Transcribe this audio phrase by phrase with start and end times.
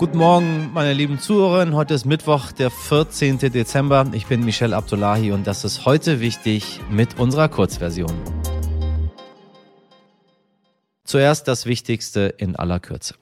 [0.00, 1.74] Guten Morgen, meine lieben Zuhörerinnen.
[1.74, 3.36] Heute ist Mittwoch, der 14.
[3.36, 4.06] Dezember.
[4.12, 8.10] Ich bin Michelle Abdullahi und das ist heute wichtig mit unserer Kurzversion.
[11.04, 13.16] Zuerst das Wichtigste in aller Kürze.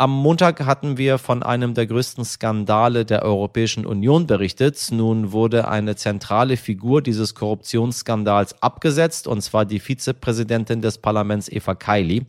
[0.00, 4.88] Am Montag hatten wir von einem der größten Skandale der Europäischen Union berichtet.
[4.90, 11.74] Nun wurde eine zentrale Figur dieses Korruptionsskandals abgesetzt, und zwar die Vizepräsidentin des Parlaments Eva
[11.74, 12.24] Kaili.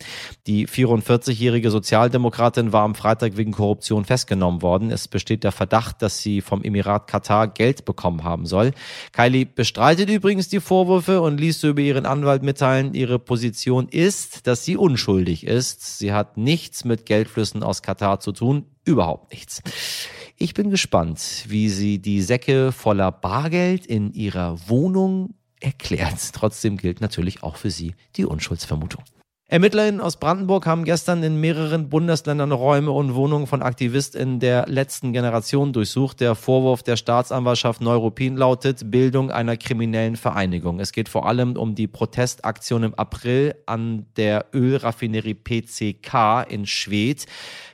[0.47, 4.91] Die 44-jährige Sozialdemokratin war am Freitag wegen Korruption festgenommen worden.
[4.91, 8.73] Es besteht der Verdacht, dass sie vom Emirat Katar Geld bekommen haben soll.
[9.13, 14.65] Kaili bestreitet übrigens die Vorwürfe und ließ über ihren Anwalt mitteilen, ihre Position ist, dass
[14.65, 15.99] sie unschuldig ist.
[15.99, 18.65] Sie hat nichts mit Geldflüssen Nachrichten aus Katar zu tun?
[18.83, 19.61] Überhaupt nichts.
[20.37, 26.33] Ich bin gespannt, wie sie die Säcke voller Bargeld in ihrer Wohnung erklärt.
[26.33, 29.03] Trotzdem gilt natürlich auch für sie die Unschuldsvermutung.
[29.51, 35.11] ErmittlerInnen aus Brandenburg haben gestern in mehreren Bundesländern Räume und Wohnungen von AktivistInnen der letzten
[35.11, 36.21] Generation durchsucht.
[36.21, 40.79] Der Vorwurf der Staatsanwaltschaft Neuruppin lautet Bildung einer kriminellen Vereinigung.
[40.79, 47.25] Es geht vor allem um die Protestaktion im April an der Ölraffinerie PCK in Schwedt.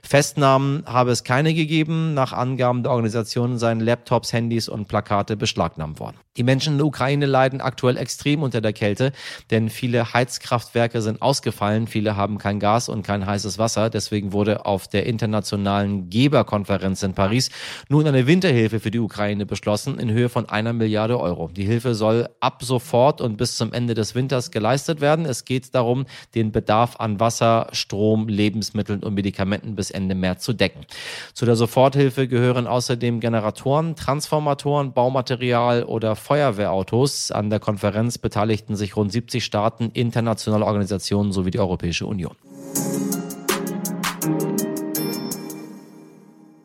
[0.01, 2.15] Festnahmen habe es keine gegeben.
[2.15, 6.17] Nach Angaben der Organisation seien Laptops, Handys und Plakate beschlagnahmt worden.
[6.37, 9.11] Die Menschen in der Ukraine leiden aktuell extrem unter der Kälte,
[9.51, 11.66] denn viele Heizkraftwerke sind ausgefallen.
[11.87, 13.89] Viele haben kein Gas und kein heißes Wasser.
[13.89, 17.49] Deswegen wurde auf der internationalen Geberkonferenz in Paris
[17.89, 21.49] nun eine Winterhilfe für die Ukraine beschlossen in Höhe von einer Milliarde Euro.
[21.49, 25.25] Die Hilfe soll ab sofort und bis zum Ende des Winters geleistet werden.
[25.25, 30.53] Es geht darum, den Bedarf an Wasser, Strom, Lebensmitteln und Medikamenten bis Ende März zu
[30.53, 30.85] decken.
[31.33, 37.31] Zu der Soforthilfe gehören außerdem Generatoren, Transformatoren, Baumaterial oder Feuerwehrautos.
[37.31, 42.35] An der Konferenz beteiligten sich rund 70 Staaten, internationale Organisationen sowie die Europäische Union.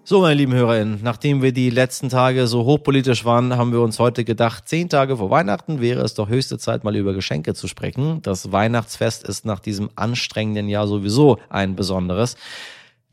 [0.05, 3.99] So, meine lieben HörerInnen, nachdem wir die letzten Tage so hochpolitisch waren, haben wir uns
[3.99, 7.67] heute gedacht, zehn Tage vor Weihnachten wäre es doch höchste Zeit, mal über Geschenke zu
[7.67, 8.21] sprechen.
[8.21, 12.37] Das Weihnachtsfest ist nach diesem anstrengenden Jahr sowieso ein besonderes.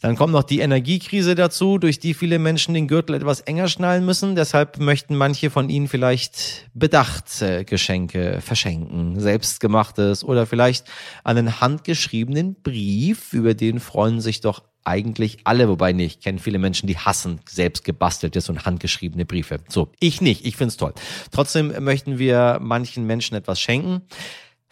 [0.02, 4.06] Dann kommt noch die Energiekrise dazu, durch die viele Menschen den Gürtel etwas enger schnallen
[4.06, 4.36] müssen.
[4.36, 7.26] Deshalb möchten manche von ihnen vielleicht bedacht
[7.66, 10.86] Geschenke verschenken, selbstgemachtes oder vielleicht
[11.24, 16.58] einen handgeschriebenen Brief, über den freuen sich doch eigentlich alle, wobei nicht, ich kenne viele
[16.58, 19.60] Menschen, die hassen selbst gebasteltes und handgeschriebene Briefe.
[19.68, 20.94] So, ich nicht, ich find's toll.
[21.32, 24.02] Trotzdem möchten wir manchen Menschen etwas schenken.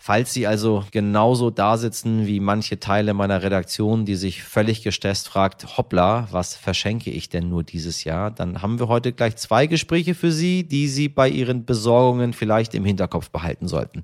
[0.08, 5.28] Falls Sie also genauso da sitzen wie manche Teile meiner Redaktion, die sich völlig gestresst
[5.28, 9.68] fragt, hoppla, was verschenke ich denn nur dieses Jahr, dann haben wir heute gleich zwei
[9.68, 14.02] Gespräche für Sie, die Sie bei Ihren Besorgungen vielleicht im Hinterkopf behalten sollten.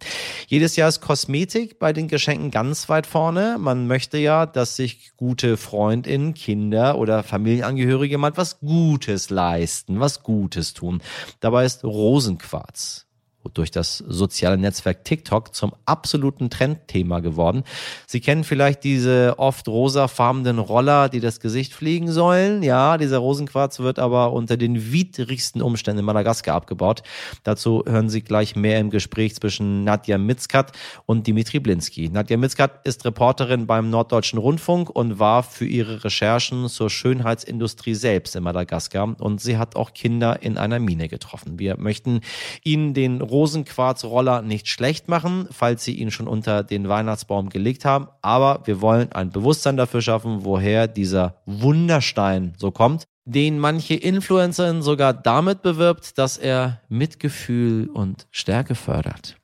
[0.48, 3.56] Jedes Jahr ist Kosmetik bei den Geschenken ganz weit vorne.
[3.58, 10.22] Man möchte ja, dass sich gute Freundinnen, Kinder oder Familienangehörige mal was Gutes leisten, was
[10.22, 11.02] Gutes tun.
[11.40, 13.06] Dabei ist Rosenquarz
[13.54, 17.64] durch das soziale Netzwerk TikTok zum absoluten Trendthema geworden.
[18.08, 22.64] Sie kennen vielleicht diese oft rosafarbenen Roller, die das Gesicht fliegen sollen.
[22.64, 27.04] Ja, dieser Rosenquarz wird aber unter den widrigsten Umständen in Madagaskar abgebaut.
[27.44, 30.72] Dazu hören Sie gleich mehr im Gespräch zwischen Nadja Mitzkat
[31.06, 32.10] und Dimitri Blinski.
[32.10, 38.36] Nadja Mitzkat ist Reporterin beim Norddeutschen Rundfunk und war für ihre Recherchen zur Schönheitsindustrie selbst
[38.36, 41.60] in Madagaskar und sie hat auch Kinder in einer Mine getroffen.
[41.60, 42.22] Wir möchten
[42.64, 48.08] Ihnen den Rosenquarzroller nicht schlecht machen, falls Sie ihn schon unter den Weihnachtsbaum gelegt haben.
[48.22, 54.82] Aber wir wollen ein Bewusstsein dafür schaffen, woher dieser Wunderstein so kommt, den manche Influencerin
[54.82, 59.36] sogar damit bewirbt, dass er Mitgefühl und Stärke fördert.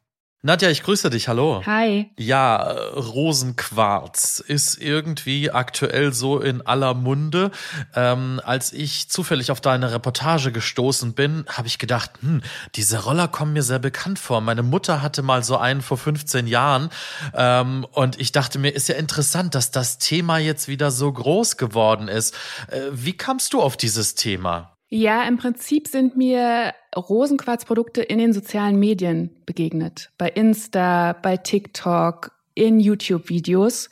[0.42, 1.64] Nadja, ich grüße dich, hallo.
[1.66, 2.12] Hi.
[2.18, 2.62] Ja,
[2.96, 7.52] Rosenquarz ist irgendwie aktuell so in aller Munde.
[7.94, 12.42] Ähm, als ich zufällig auf deine Reportage gestoßen bin, habe ich gedacht, hm,
[12.76, 14.40] diese Roller kommen mir sehr bekannt vor.
[14.40, 16.90] Meine Mutter hatte mal so einen vor 15 Jahren
[17.34, 21.58] ähm, und ich dachte mir, ist ja interessant, dass das Thema jetzt wieder so groß
[21.58, 22.34] geworden ist.
[22.70, 24.79] Äh, wie kamst du auf dieses Thema?
[24.90, 30.12] Ja, im Prinzip sind mir Rosenquarzprodukte in den sozialen Medien begegnet.
[30.18, 33.90] Bei Insta, bei TikTok, in YouTube-Videos.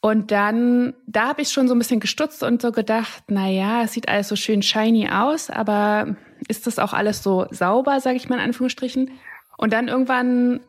[0.00, 3.82] Und dann, da habe ich schon so ein bisschen gestutzt und so gedacht, na ja,
[3.82, 6.16] es sieht alles so schön shiny aus, aber
[6.48, 9.10] ist das auch alles so sauber, sage ich mal in Anführungsstrichen?
[9.56, 10.60] Und dann irgendwann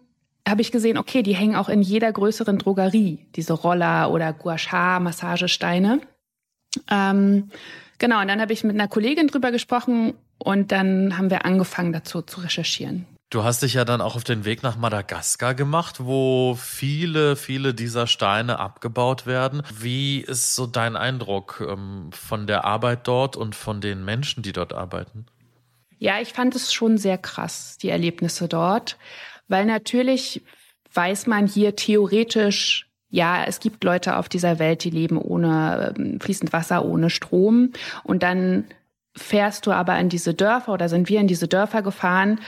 [0.47, 4.57] habe ich gesehen, okay, die hängen auch in jeder größeren Drogerie, diese Roller oder Gua
[4.57, 6.01] Sha Massagesteine.
[6.89, 7.49] Ähm,
[7.97, 11.93] Genau, und dann habe ich mit einer Kollegin drüber gesprochen und dann haben wir angefangen
[11.93, 13.05] dazu zu recherchieren.
[13.31, 17.73] Du hast dich ja dann auch auf den Weg nach Madagaskar gemacht, wo viele, viele
[17.73, 19.63] dieser Steine abgebaut werden.
[19.77, 24.53] Wie ist so dein Eindruck ähm, von der Arbeit dort und von den Menschen, die
[24.53, 25.25] dort arbeiten?
[25.97, 28.97] Ja, ich fand es schon sehr krass, die Erlebnisse dort,
[29.47, 30.43] weil natürlich
[30.93, 32.84] weiß man hier theoretisch,
[33.15, 37.71] ja, es gibt Leute auf dieser Welt, die leben ohne ähm, fließend Wasser, ohne Strom.
[38.03, 38.65] Und dann
[39.15, 42.41] fährst du aber in diese Dörfer oder sind wir in diese Dörfer gefahren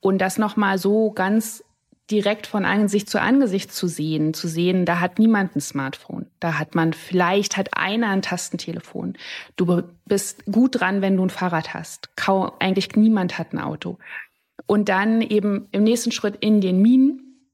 [0.00, 1.62] und das nochmal so ganz
[2.10, 6.26] direkt von Angesicht zu Angesicht zu sehen, zu sehen, da hat niemand ein Smartphone.
[6.40, 9.18] Da hat man, vielleicht hat einer ein Tastentelefon.
[9.56, 12.16] Du bist gut dran, wenn du ein Fahrrad hast.
[12.16, 13.98] Kaum, eigentlich niemand hat ein Auto.
[14.66, 17.52] Und dann eben im nächsten Schritt in den Minen,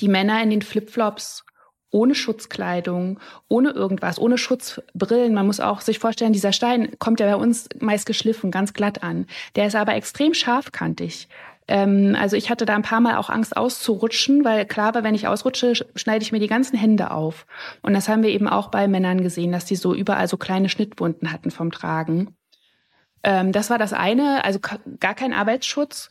[0.00, 1.44] die Männer in den Flipflops
[1.92, 5.32] ohne Schutzkleidung, ohne irgendwas, ohne Schutzbrillen.
[5.32, 9.04] Man muss auch sich vorstellen, dieser Stein kommt ja bei uns meist geschliffen, ganz glatt
[9.04, 9.26] an.
[9.54, 11.28] Der ist aber extrem scharfkantig.
[11.68, 15.14] Ähm, also ich hatte da ein paar Mal auch Angst auszurutschen, weil klar war, wenn
[15.14, 17.46] ich ausrutsche, schneide ich mir die ganzen Hände auf.
[17.82, 20.68] Und das haben wir eben auch bei Männern gesehen, dass die so überall so kleine
[20.68, 22.34] Schnittwunden hatten vom Tragen.
[23.22, 24.58] Ähm, das war das eine, also
[24.98, 26.08] gar kein Arbeitsschutz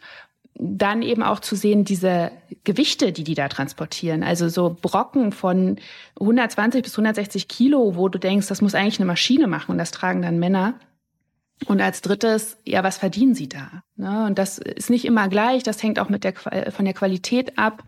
[0.55, 2.31] dann eben auch zu sehen, diese
[2.63, 5.77] Gewichte, die die da transportieren, also so Brocken von
[6.19, 9.91] 120 bis 160 Kilo, wo du denkst, das muss eigentlich eine Maschine machen und das
[9.91, 10.75] tragen dann Männer.
[11.67, 13.83] Und als drittes, ja, was verdienen sie da?
[13.95, 14.25] Ne?
[14.25, 17.83] Und das ist nicht immer gleich, das hängt auch mit der, von der Qualität ab.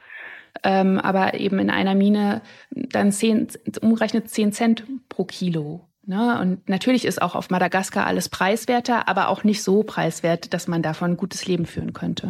[0.63, 3.47] Ähm, aber eben in einer Mine dann zehn,
[3.81, 5.87] umgerechnet 10 Cent pro Kilo.
[6.05, 6.39] Ne?
[6.39, 10.83] Und natürlich ist auch auf Madagaskar alles preiswerter, aber auch nicht so preiswert, dass man
[10.83, 12.29] davon ein gutes Leben führen könnte.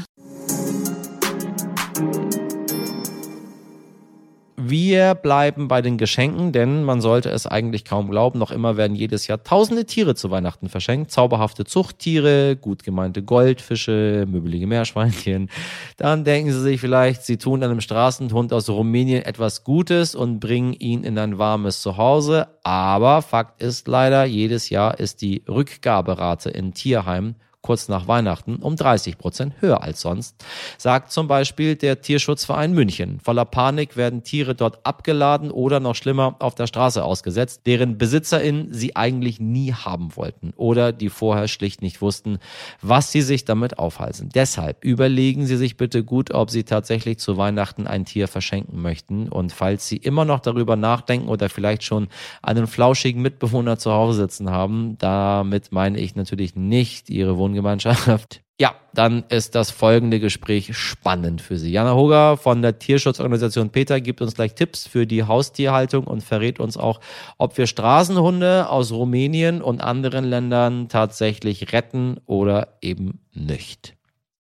[4.65, 8.95] Wir bleiben bei den Geschenken, denn man sollte es eigentlich kaum glauben, noch immer werden
[8.95, 11.11] jedes Jahr tausende Tiere zu Weihnachten verschenkt.
[11.11, 15.49] Zauberhafte Zuchttiere, gut gemeinte Goldfische, möbelige Meerschweinchen.
[15.97, 20.73] Dann denken Sie sich vielleicht, Sie tun einem Straßenhund aus Rumänien etwas Gutes und bringen
[20.73, 22.47] ihn in ein warmes Zuhause.
[22.63, 28.75] Aber Fakt ist leider, jedes Jahr ist die Rückgaberate in Tierheimen kurz nach Weihnachten um
[28.75, 30.35] 30 Prozent höher als sonst,
[30.77, 33.19] sagt zum Beispiel der Tierschutzverein München.
[33.23, 38.73] Voller Panik werden Tiere dort abgeladen oder noch schlimmer auf der Straße ausgesetzt, deren BesitzerInnen
[38.73, 42.37] sie eigentlich nie haben wollten oder die vorher schlicht nicht wussten,
[42.81, 44.29] was sie sich damit aufhalsen.
[44.35, 49.29] Deshalb überlegen Sie sich bitte gut, ob Sie tatsächlich zu Weihnachten ein Tier verschenken möchten
[49.29, 52.09] und falls Sie immer noch darüber nachdenken oder vielleicht schon
[52.41, 58.41] einen flauschigen Mitbewohner zu Hause sitzen haben, damit meine ich natürlich nicht Ihre Wohnung Wohngemeinschaft.
[58.59, 61.71] Ja, dann ist das folgende Gespräch spannend für Sie.
[61.71, 66.59] Jana Hoger von der Tierschutzorganisation Peter gibt uns gleich Tipps für die Haustierhaltung und verrät
[66.59, 66.99] uns auch,
[67.37, 73.95] ob wir Straßenhunde aus Rumänien und anderen Ländern tatsächlich retten oder eben nicht.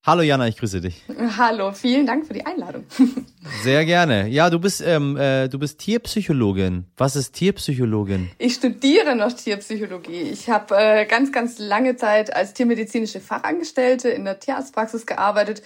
[0.02, 1.02] Hallo Jana, ich grüße dich.
[1.36, 2.84] Hallo, vielen Dank für die Einladung.
[3.62, 4.28] Sehr gerne.
[4.28, 6.86] Ja, du bist ähm, äh, du bist Tierpsychologin.
[6.96, 8.30] Was ist Tierpsychologin?
[8.38, 10.22] Ich studiere noch Tierpsychologie.
[10.22, 15.62] Ich habe äh, ganz ganz lange Zeit als tiermedizinische Fachangestellte in der Tierarztpraxis gearbeitet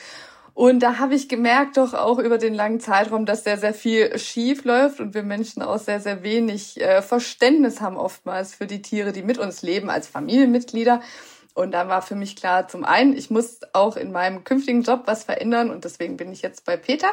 [0.55, 4.17] und da habe ich gemerkt, doch auch über den langen Zeitraum, dass sehr, sehr viel
[4.21, 8.81] schief läuft und wir Menschen auch sehr, sehr wenig äh, Verständnis haben oftmals für die
[8.81, 11.03] Tiere, die mit uns leben als Familienmitglieder.
[11.55, 15.03] Und dann war für mich klar, zum einen, ich muss auch in meinem künftigen Job
[15.07, 17.09] was verändern und deswegen bin ich jetzt bei Peter.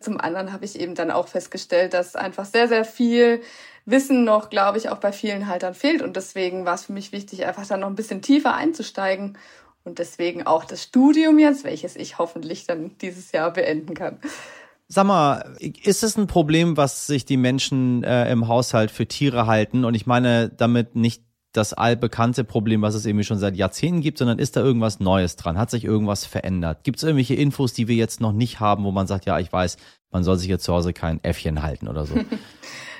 [0.00, 3.40] Zum anderen habe ich eben dann auch festgestellt, dass einfach sehr, sehr viel
[3.86, 6.02] Wissen noch, glaube ich, auch bei vielen Haltern fehlt.
[6.02, 9.38] Und deswegen war es für mich wichtig, einfach dann noch ein bisschen tiefer einzusteigen.
[9.82, 14.18] Und deswegen auch das Studium jetzt, welches ich hoffentlich dann dieses Jahr beenden kann.
[14.88, 19.46] Sag mal, ist es ein Problem, was sich die Menschen äh, im Haushalt für Tiere
[19.46, 19.84] halten?
[19.86, 21.22] Und ich meine damit nicht
[21.52, 25.36] das allbekannte Problem, was es irgendwie schon seit Jahrzehnten gibt, sondern ist da irgendwas Neues
[25.36, 25.58] dran?
[25.58, 26.84] Hat sich irgendwas verändert?
[26.84, 29.52] Gibt es irgendwelche Infos, die wir jetzt noch nicht haben, wo man sagt, ja, ich
[29.52, 29.76] weiß,
[30.12, 32.14] man soll sich jetzt zu Hause kein Äffchen halten oder so?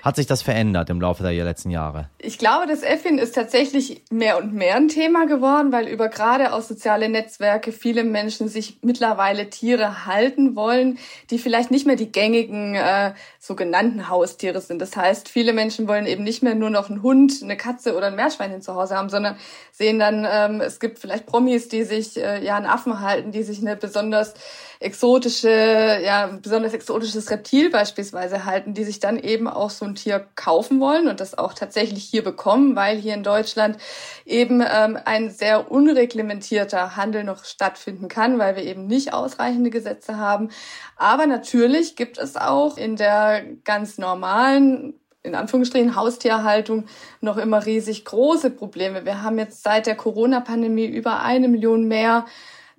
[0.03, 2.09] Hat sich das verändert im Laufe der letzten Jahre?
[2.19, 6.53] Ich glaube, das Äffchen ist tatsächlich mehr und mehr ein Thema geworden, weil über gerade
[6.53, 10.99] aus soziale Netzwerke viele Menschen sich mittlerweile Tiere halten wollen,
[11.31, 14.81] die vielleicht nicht mehr die gängigen äh, sogenannten Haustiere sind.
[14.81, 18.07] Das heißt, viele Menschen wollen eben nicht mehr nur noch einen Hund, eine Katze oder
[18.07, 19.37] ein Meerschweinchen zu Hause haben, sondern
[19.73, 23.43] sehen dann, ähm, es gibt vielleicht Promis, die sich äh, ja einen Affen halten, die
[23.43, 24.35] sich eine besonders
[24.81, 30.27] exotische, ja, besonders exotisches Reptil beispielsweise halten, die sich dann eben auch so ein Tier
[30.35, 33.77] kaufen wollen und das auch tatsächlich hier bekommen, weil hier in Deutschland
[34.25, 40.17] eben ähm, ein sehr unreglementierter Handel noch stattfinden kann, weil wir eben nicht ausreichende Gesetze
[40.17, 40.51] haben.
[40.97, 46.87] Aber natürlich gibt es auch in der ganz normalen in Anführungsstrichen Haustierhaltung
[47.21, 49.05] noch immer riesig große Probleme.
[49.05, 52.25] Wir haben jetzt seit der Corona-Pandemie über eine Million mehr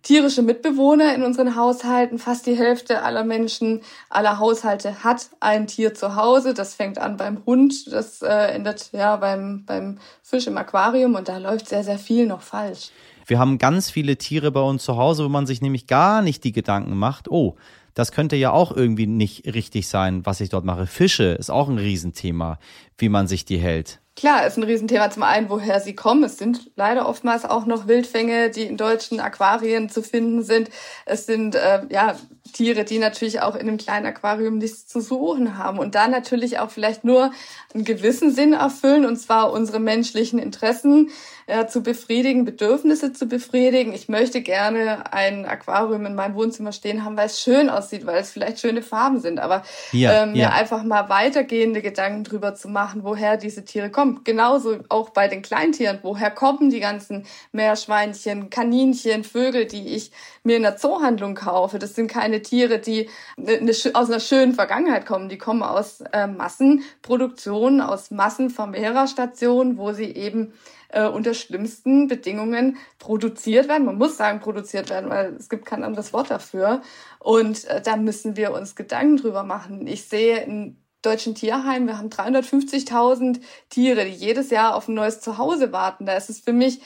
[0.04, 2.20] tierische Mitbewohner in unseren Haushalten.
[2.20, 6.54] Fast die Hälfte aller Menschen, aller Haushalte hat ein Tier zu Hause.
[6.54, 11.28] Das fängt an beim Hund, das äh, endet ja beim, beim Fisch im Aquarium und
[11.28, 12.90] da läuft sehr, sehr viel noch falsch.
[13.28, 16.44] Wir haben ganz viele Tiere bei uns zu Hause, wo man sich nämlich gar nicht
[16.44, 17.56] die Gedanken macht, oh,
[17.94, 20.88] das könnte ja auch irgendwie nicht richtig sein, was ich dort mache.
[20.88, 22.60] Fische ist auch ein Riesenthema,
[22.98, 24.01] wie man sich die hält.
[24.16, 26.24] Klar, ist ein Riesenthema zum einen, woher sie kommen.
[26.24, 30.70] Es sind leider oftmals auch noch Wildfänge, die in deutschen Aquarien zu finden sind.
[31.06, 32.18] Es sind äh, ja
[32.54, 36.60] Tiere, die natürlich auch in einem kleinen Aquarium nichts zu suchen haben und da natürlich
[36.60, 37.32] auch vielleicht nur
[37.74, 41.10] einen gewissen Sinn erfüllen, und zwar unsere menschlichen Interessen
[41.48, 43.94] ja, zu befriedigen, Bedürfnisse zu befriedigen.
[43.94, 48.22] Ich möchte gerne ein Aquarium in meinem Wohnzimmer stehen haben, weil es schön aussieht, weil
[48.22, 50.50] es vielleicht schöne Farben sind, aber ja, ähm, ja.
[50.50, 54.01] mir einfach mal weitergehende Gedanken drüber zu machen, woher diese Tiere kommen.
[54.24, 60.12] Genauso auch bei den Kleintieren, woher kommen die ganzen Meerschweinchen, Kaninchen, Vögel, die ich
[60.44, 61.80] mir in der Zoohandlung kaufe.
[61.80, 65.30] Das sind keine Tiere, die eine, aus einer schönen Vergangenheit kommen.
[65.30, 70.54] Die kommen aus äh, Massenproduktionen, aus Massenvermehrerstationen, wo sie eben
[70.92, 73.86] äh, unter schlimmsten Bedingungen produziert werden.
[73.86, 76.82] Man muss sagen, produziert werden, weil es gibt kein anderes Wort dafür.
[77.20, 79.88] Und äh, da müssen wir uns Gedanken drüber machen.
[79.88, 85.22] Ich sehe in deutschen Tierheim, wir haben 350.000 Tiere, die jedes Jahr auf ein neues
[85.22, 86.06] Zuhause warten.
[86.06, 86.82] Da ist es für mich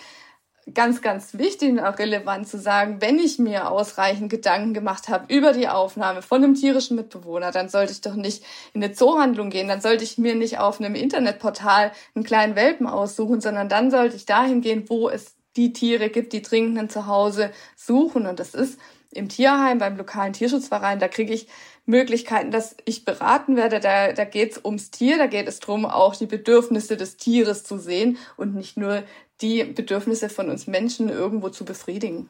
[0.74, 5.31] ganz, ganz wichtig und auch relevant zu sagen, wenn ich mir ausreichend Gedanken gemacht habe
[5.34, 8.43] über die Aufnahme von einem tierischen Mitbewohner, dann sollte ich doch nicht
[8.74, 12.88] in eine Zoohandlung gehen, dann sollte ich mir nicht auf einem Internetportal einen kleinen Welpen
[12.88, 16.89] aussuchen, sondern dann sollte ich dahin gehen, wo es die Tiere gibt, die dringend ein
[16.89, 18.25] Zuhause suchen.
[18.25, 18.79] Und das ist
[19.12, 21.48] im Tierheim, beim lokalen Tierschutzverein, da kriege ich
[21.86, 23.80] Möglichkeiten, dass ich beraten werde.
[23.80, 27.63] Da, da geht es ums Tier, da geht es darum, auch die Bedürfnisse des Tieres
[27.63, 29.04] zu sehen und nicht nur
[29.42, 32.30] die Bedürfnisse von uns Menschen irgendwo zu befriedigen.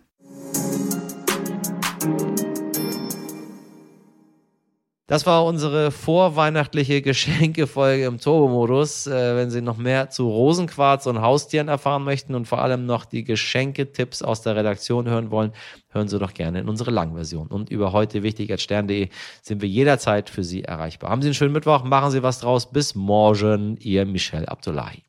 [5.08, 9.06] Das war unsere vorweihnachtliche Geschenkefolge im Turbo-Modus.
[9.06, 13.06] Äh, wenn Sie noch mehr zu Rosenquarz und Haustieren erfahren möchten und vor allem noch
[13.06, 15.52] die Geschenketipps aus der Redaktion hören wollen,
[15.90, 17.48] hören Sie doch gerne in unsere Langversion.
[17.50, 19.10] Und über heute wichtig als stern.de
[19.44, 21.12] sind wir jederzeit für Sie erreichbar.
[21.12, 22.72] Haben Sie einen schönen Mittwoch, machen Sie was draus.
[22.72, 25.04] Bis morgen, Ihr Michel Abdullahi.